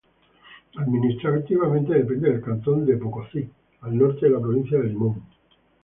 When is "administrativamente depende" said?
0.77-2.31